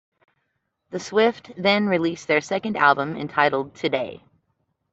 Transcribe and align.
The 0.89 0.99
Swift 0.99 1.51
then 1.57 1.85
released 1.85 2.27
their 2.27 2.41
second 2.41 2.75
album 2.75 3.15
entitled 3.15 3.75
"Today". 3.75 4.23